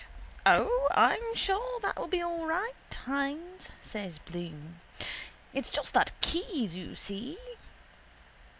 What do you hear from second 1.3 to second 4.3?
sure that will be all right, Hynes, says